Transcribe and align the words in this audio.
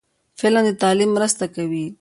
فلم 0.39 0.61
د 0.67 0.69
تعلیم 0.81 1.09
مرسته 1.17 1.45
کوي 1.55 1.85